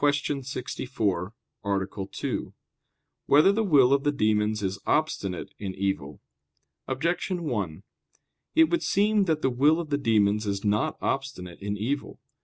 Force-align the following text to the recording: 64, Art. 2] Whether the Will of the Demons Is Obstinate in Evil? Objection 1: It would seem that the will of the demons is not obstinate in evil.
64, 0.03 1.31
Art. 1.63 2.11
2] 2.11 2.53
Whether 3.27 3.51
the 3.51 3.63
Will 3.63 3.93
of 3.93 4.03
the 4.03 4.11
Demons 4.11 4.63
Is 4.63 4.79
Obstinate 4.87 5.53
in 5.59 5.75
Evil? 5.75 6.19
Objection 6.87 7.43
1: 7.43 7.83
It 8.55 8.71
would 8.71 8.81
seem 8.81 9.25
that 9.25 9.43
the 9.43 9.51
will 9.51 9.79
of 9.79 9.91
the 9.91 9.99
demons 9.99 10.47
is 10.47 10.65
not 10.65 10.97
obstinate 11.03 11.61
in 11.61 11.77
evil. 11.77 12.19